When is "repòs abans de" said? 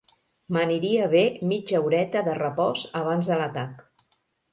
2.39-3.39